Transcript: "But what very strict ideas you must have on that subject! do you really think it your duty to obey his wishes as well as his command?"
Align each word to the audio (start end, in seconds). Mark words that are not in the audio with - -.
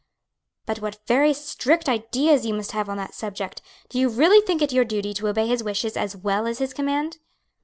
"But 0.65 0.79
what 0.79 1.05
very 1.05 1.31
strict 1.31 1.87
ideas 1.87 2.43
you 2.43 2.55
must 2.55 2.71
have 2.71 2.89
on 2.89 2.97
that 2.97 3.13
subject! 3.13 3.61
do 3.87 3.99
you 3.99 4.09
really 4.09 4.43
think 4.43 4.63
it 4.63 4.73
your 4.73 4.83
duty 4.83 5.13
to 5.13 5.27
obey 5.27 5.45
his 5.45 5.63
wishes 5.63 5.95
as 5.95 6.15
well 6.15 6.47
as 6.47 6.57
his 6.57 6.73
command?" 6.73 7.19